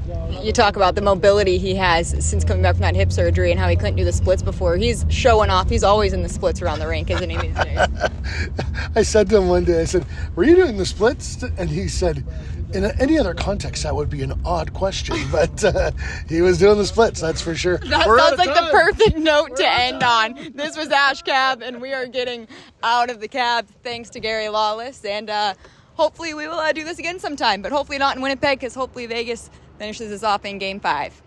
You 0.42 0.52
talk 0.52 0.76
about 0.76 0.94
the 0.94 1.00
mobility 1.00 1.58
he 1.58 1.74
has 1.74 2.14
since 2.24 2.44
coming 2.44 2.62
back 2.62 2.74
from 2.74 2.82
that 2.82 2.94
hip 2.94 3.12
surgery 3.12 3.50
and 3.50 3.58
how 3.58 3.68
he 3.68 3.76
couldn't 3.76 3.96
do 3.96 4.04
the 4.04 4.12
splits 4.12 4.42
before. 4.42 4.76
He's 4.76 5.04
showing 5.08 5.50
off. 5.50 5.68
He's 5.68 5.82
always 5.84 6.12
in 6.12 6.22
the 6.22 6.28
splits 6.28 6.62
around 6.62 6.78
the 6.78 6.86
rink, 6.86 7.10
isn't 7.10 7.30
he? 7.30 7.36
These 7.36 7.54
days? 7.54 7.78
I 8.96 9.02
said 9.02 9.28
to 9.30 9.38
him 9.38 9.48
one 9.48 9.64
day, 9.64 9.80
I 9.80 9.84
said, 9.84 10.06
"Were 10.34 10.44
you 10.44 10.56
doing 10.56 10.76
the 10.76 10.86
splits?" 10.86 11.42
And 11.42 11.68
he 11.68 11.88
said, 11.88 12.24
"In 12.72 12.84
any 13.00 13.18
other 13.18 13.34
context, 13.34 13.82
that 13.82 13.94
would 13.94 14.10
be 14.10 14.22
an 14.22 14.40
odd 14.44 14.72
question, 14.72 15.16
but 15.32 15.62
uh, 15.64 15.90
he 16.28 16.40
was 16.40 16.58
doing 16.58 16.78
the 16.78 16.86
splits. 16.86 17.20
That's 17.20 17.40
for 17.40 17.54
sure." 17.54 17.78
That 17.78 18.06
We're 18.06 18.18
sounds 18.18 18.38
like 18.38 18.54
the 18.54 18.68
perfect 18.70 19.18
note 19.18 19.56
to 19.56 19.68
end 19.68 20.02
on. 20.02 20.52
This 20.54 20.76
was 20.76 20.88
Ash 20.88 21.22
Cab, 21.22 21.62
and 21.62 21.80
we 21.80 21.92
are 21.92 22.06
getting 22.06 22.48
out 22.82 23.10
of 23.10 23.20
the 23.20 23.28
cab 23.28 23.66
thanks 23.82 24.10
to 24.10 24.20
Gary 24.20 24.48
Lawless. 24.48 25.04
And 25.04 25.30
uh, 25.30 25.54
hopefully, 25.96 26.34
we 26.34 26.46
will 26.46 26.58
uh, 26.58 26.72
do 26.72 26.84
this 26.84 26.98
again 26.98 27.18
sometime, 27.18 27.62
but 27.62 27.72
hopefully 27.72 27.98
not 27.98 28.16
in 28.16 28.22
Winnipeg, 28.22 28.60
because 28.60 28.74
hopefully 28.74 29.06
Vegas 29.06 29.50
finishes 29.78 30.10
this 30.10 30.22
off 30.22 30.44
in 30.44 30.58
Game 30.58 30.80
Five. 30.80 31.20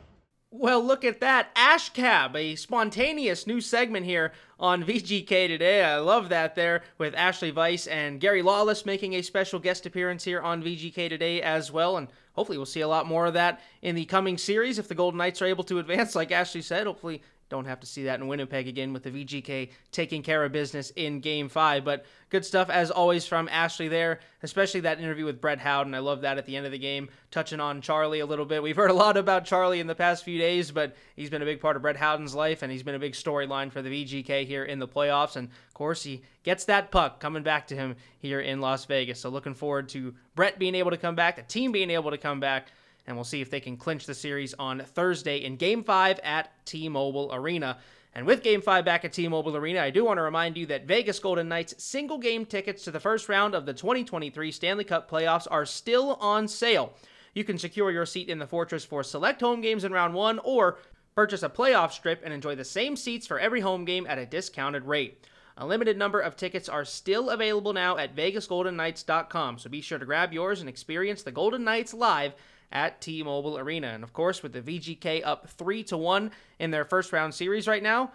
Well, 0.52 0.84
look 0.84 1.06
at 1.06 1.20
that. 1.20 1.50
Ash 1.56 1.90
Cab, 1.90 2.36
a 2.36 2.56
spontaneous 2.56 3.46
new 3.46 3.62
segment 3.62 4.08
here 4.08 4.32
on 4.60 4.84
VGK 4.84 5.48
today. 5.48 5.84
I 5.84 5.98
love 5.98 6.30
that 6.30 6.56
there 6.56 6.82
with 6.98 7.14
Ashali 7.14 7.54
Vise 7.54 7.86
and 7.86 8.20
Gary 8.20 8.42
Lawless 8.42 8.84
making 8.84 9.14
a 9.14 9.22
special 9.22 9.60
guest 9.60 9.86
appearance 9.86 10.24
here 10.24 10.42
on 10.42 10.64
VGK 10.64 11.08
today 11.08 11.40
as 11.44 11.72
well. 11.72 11.98
And 11.98 12.08
hopefully 12.34 12.58
we'll 12.58 12.66
see 12.66 12.82
a 12.82 12.88
lot 12.88 13.06
more 13.06 13.28
of 13.28 13.36
that 13.36 13.62
in 13.84 13.94
the 13.94 14.06
coming 14.06 14.40
series 14.40 14.80
if 14.80 14.88
the 14.88 14.96
Golden 14.96 15.20
Knights 15.20 15.40
are 15.44 15.46
able 15.46 15.64
to 15.66 15.78
advance, 15.78 16.16
like 16.16 16.32
Ashali 16.32 16.64
said. 16.64 16.88
Hopefully 16.88 17.22
don't 17.50 17.66
have 17.66 17.80
to 17.80 17.88
see 17.88 18.04
that 18.04 18.20
in 18.20 18.28
Winnipeg 18.28 18.68
again 18.68 18.94
with 18.94 19.04
the 19.04 19.12
VGK 19.12 19.70
taking 19.92 20.22
care 20.22 20.44
of 20.46 20.52
business 20.52 20.92
in 20.92 21.20
Game 21.20 21.50
5. 21.50 21.84
But 21.84 22.06
good 22.30 22.46
stuff, 22.46 22.70
as 22.70 22.92
always, 22.92 23.26
from 23.26 23.48
Ashali 23.48 23.90
there, 23.90 24.20
especially 24.44 24.82
that 24.82 25.00
interview 25.00 25.26
with 25.26 25.42
Brett 25.42 25.60
Howden. 25.60 25.96
I 25.96 26.00
love 26.00 26.22
that 26.22 26.38
at 26.38 26.46
the 26.46 26.56
end 26.56 26.66
of 26.66 26.72
the 26.72 26.78
game, 26.78 27.10
touching 27.32 27.60
on 27.60 27.82
Charlie 27.82 28.20
a 28.20 28.26
little 28.26 28.46
bit. 28.46 28.62
We've 28.62 28.76
heard 28.76 28.92
a 28.92 28.94
lot 28.94 29.18
about 29.18 29.46
Charlie 29.46 29.80
in 29.80 29.88
the 29.88 29.96
past 29.96 30.24
few 30.24 30.38
days, 30.38 30.72
but 30.72 30.96
he's 31.16 31.30
been 31.30 31.42
a 31.42 31.46
big 31.46 31.60
part 31.60 31.76
of 31.76 31.82
Brett 31.82 31.98
Howden's 31.98 32.36
life, 32.36 32.62
and 32.62 32.72
he's 32.72 32.84
been 32.84 32.96
a 32.96 33.00
big 33.00 33.14
storyline 33.14 33.72
for 33.72 33.82
the 33.82 33.90
VGK 33.90 34.46
here 34.46 34.64
in 34.64 34.80
the 34.80 34.88
playoffs. 34.88 35.36
And 35.36 35.48
of 35.48 35.74
course, 35.74 36.04
he 36.04 36.22
gets 36.44 36.66
that 36.66 36.92
puck 36.92 37.20
coming 37.20 37.44
back 37.44 37.68
to 37.68 37.76
him 37.76 37.96
here 38.20 38.42
in 38.42 38.62
Las 38.62 38.86
Vegas. 38.86 39.20
So 39.20 39.30
looking 39.30 39.56
forward 39.56 39.90
to 39.90 40.14
Brett 40.36 40.60
being 40.60 40.76
able 40.76 40.92
to 40.92 40.98
come 40.98 41.16
back, 41.16 41.36
the 41.36 41.42
team 41.42 41.72
being 41.72 41.90
able 41.90 42.12
to 42.12 42.18
come 42.18 42.40
back 42.40 42.68
and 43.10 43.18
we'll 43.18 43.26
see 43.26 43.42
if 43.42 43.50
they 43.50 43.60
can 43.60 43.76
clinch 43.76 44.06
the 44.06 44.14
series 44.14 44.54
on 44.54 44.82
Thursday 44.82 45.38
in 45.38 45.56
Game 45.56 45.84
5 45.84 46.20
at 46.20 46.52
T 46.66 46.88
Mobile 46.88 47.32
Arena. 47.34 47.80
And 48.14 48.26
with 48.28 48.44
Game 48.44 48.62
5 48.62 48.86
back 48.86 49.04
at 49.04 49.14
T 49.14 49.28
Mobile 49.28 49.58
Arena, 49.58 49.82
I 49.82 49.90
do 49.90 50.06
want 50.06 50.20
to 50.20 50.22
remind 50.22 50.58
you 50.58 50.68
that 50.68 50.86
Vegas 50.86 51.18
Golden 51.18 51.50
Knights 51.50 51.84
single 51.84 52.20
game 52.20 52.46
tickets 52.46 52.84
to 52.84 52.92
the 52.92 53.00
first 53.00 53.28
round 53.28 53.56
of 53.56 53.66
the 53.66 53.74
2023 53.74 54.52
Stanley 54.52 54.84
Cup 54.84 55.10
playoffs 55.10 55.48
are 55.50 55.66
still 55.66 56.14
on 56.22 56.48
sale. 56.48 56.94
You 57.34 57.44
can 57.44 57.58
secure 57.58 57.90
your 57.90 58.06
seat 58.06 58.30
in 58.30 58.38
the 58.38 58.46
Fortress 58.46 58.86
for 58.86 59.04
select 59.04 59.42
home 59.42 59.62
games 59.62 59.84
in 59.84 59.92
round 59.92 60.14
1 60.14 60.40
or 60.44 60.78
purchase 61.16 61.42
a 61.42 61.50
playoff 61.50 61.92
strip 61.92 62.22
and 62.24 62.32
enjoy 62.32 62.54
the 62.54 62.64
same 62.64 62.96
seats 62.96 63.26
for 63.26 63.40
every 63.40 63.62
home 63.62 63.86
game 63.86 64.06
at 64.06 64.20
a 64.20 64.26
discounted 64.28 64.86
rate. 64.86 65.26
A 65.58 65.66
limited 65.66 65.98
number 65.98 66.20
of 66.20 66.38
tickets 66.38 66.70
are 66.70 66.86
still 66.86 67.32
available 67.32 67.74
now 67.74 67.98
at 67.98 68.16
vegasgoldenknights.com, 68.16 69.58
so 69.58 69.68
be 69.68 69.82
sure 69.82 69.98
to 69.98 70.06
grab 70.06 70.32
yours 70.32 70.60
and 70.60 70.70
experience 70.70 71.24
the 71.24 71.32
Golden 71.32 71.64
Knights 71.64 71.94
live 71.94 72.36
at 72.72 73.02
T-Mobile 73.02 73.58
Arena. 73.58 73.88
And 73.88 74.04
of 74.04 74.14
course, 74.14 74.44
with 74.44 74.54
the 74.54 74.62
VGK 74.62 75.22
up 75.26 75.50
3 75.50 75.84
to 75.86 75.98
1 75.98 76.32
in 76.60 76.72
their 76.72 76.86
first 76.86 77.12
round 77.12 77.34
series 77.34 77.68
right 77.68 77.84
now, 77.84 78.12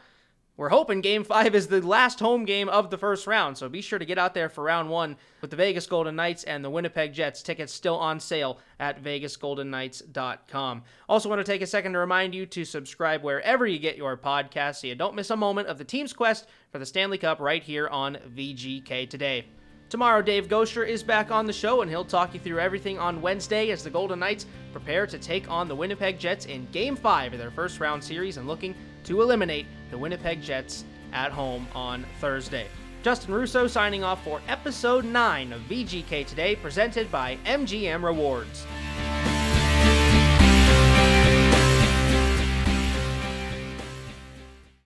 we're 0.57 0.69
hoping 0.69 1.01
game 1.01 1.25
5 1.25 1.55
is 1.55 1.67
the 1.67 1.85
last 1.85 2.21
home 2.21 2.45
game 2.45 2.69
of 2.69 2.91
the 2.91 2.99
first 2.99 3.27
round. 3.27 3.59
So 3.59 3.69
be 3.69 3.81
sure 3.81 3.99
to 3.99 4.05
get 4.05 4.19
out 4.19 4.35
there 4.35 4.49
for 4.49 4.65
round 4.65 4.89
1 4.89 5.17
with 5.41 5.51
the 5.51 5.57
Vegas 5.57 5.87
Golden 5.87 6.17
Knights 6.17 6.45
and 6.45 6.65
the 6.65 6.71
Winnipeg 6.71 7.13
Jets. 7.13 7.43
Tickets 7.43 7.73
still 7.73 7.97
on 7.97 8.21
sale 8.21 8.59
at 8.79 9.03
vegasgoldenknights.com. 9.03 10.83
Also 11.09 11.29
want 11.29 11.41
to 11.41 11.45
take 11.45 11.63
a 11.63 11.67
second 11.67 11.93
to 11.95 11.99
remind 11.99 12.35
you 12.35 12.47
to 12.47 12.65
subscribe 12.65 13.23
wherever 13.23 13.67
you 13.67 13.79
get 13.79 13.97
your 13.97 14.17
podcasts 14.17 14.77
so 14.77 14.87
you 14.87 14.95
don't 14.95 15.17
miss 15.17 15.31
a 15.31 15.37
moment 15.37 15.69
of 15.69 15.79
the 15.79 15.85
team's 15.85 16.13
quest 16.13 16.47
for 16.71 16.79
the 16.79 16.87
Stanley 16.87 17.19
Cup 17.19 17.41
right 17.41 17.63
here 17.63 17.89
on 17.89 18.19
VGK 18.37 19.09
today. 19.11 19.47
Tomorrow, 19.95 20.23
Dave 20.23 20.49
Goucher 20.49 20.85
is 20.85 21.05
back 21.05 21.31
on 21.31 21.47
the 21.47 21.53
show, 21.53 21.81
and 21.81 21.89
he'll 21.89 22.05
talk 22.05 22.35
you 22.35 22.41
through 22.41 22.59
everything 22.59 22.99
on 22.99 23.23
Wednesday 23.23 23.71
as 23.71 23.85
the 23.85 23.91
Golden 23.91 24.19
Knights 24.19 24.45
prepare 24.73 25.07
to 25.07 25.21
take 25.21 25.49
on 25.49 25.69
the 25.69 25.77
Winnipeg 25.77 26.19
Jets 26.19 26.47
in 26.47 26.67
Game 26.73 26.97
5 26.97 27.33
of 27.33 27.39
their 27.39 27.53
first 27.53 27.79
round 27.79 28.03
series 28.03 28.37
and 28.37 28.49
looking 28.49 28.75
to 29.05 29.23
eliminate 29.23 29.67
the 29.93 29.97
Winnipeg 29.97 30.43
Jets 30.43 30.85
at 31.13 31.31
home 31.31 31.69
on 31.77 32.05
Thursday. 32.21 32.67
Justin 33.05 33.35
Russo 33.35 33.69
signing 33.69 34.03
off 34.03 34.25
for 34.25 34.41
episode 34.49 35.05
9 35.05 35.53
of 35.53 35.61
VGK 35.61 36.27
Today, 36.27 36.57
presented 36.57 37.09
by 37.13 37.39
MGM 37.47 38.03
Rewards. 38.03 38.67